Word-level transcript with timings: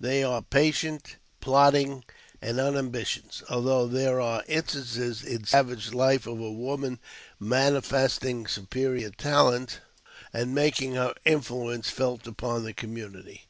They 0.00 0.24
are 0.24 0.40
patient, 0.40 1.16
plodding, 1.42 2.04
and 2.40 2.58
ambitious, 2.58 3.42
although 3.50 3.86
there 3.88 4.18
are 4.18 4.42
instances 4.48 5.22
in 5.22 5.44
savage 5.44 5.92
life 5.92 6.26
of 6.26 6.40
a 6.40 6.50
woman 6.50 6.98
manifest 7.38 8.24
ing 8.24 8.46
superior 8.46 9.10
talent, 9.10 9.80
and 10.32 10.54
making 10.54 10.94
her 10.94 11.12
influence 11.26 11.90
felt 11.90 12.26
upon 12.26 12.64
the 12.64 12.72
community. 12.72 13.48